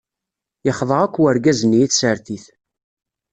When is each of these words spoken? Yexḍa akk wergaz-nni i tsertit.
Yexḍa 0.65 0.97
akk 1.05 1.15
wergaz-nni 1.21 1.79
i 1.85 1.87
tsertit. 1.89 2.45